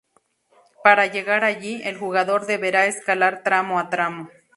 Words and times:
Para 0.83 1.05
llegar 1.05 1.43
allí, 1.43 1.83
El 1.83 1.95
jugador 1.95 2.47
deberá 2.47 2.87
escalar 2.87 3.43
tramo 3.43 3.77
a 3.77 3.91
tramo. 3.91 4.29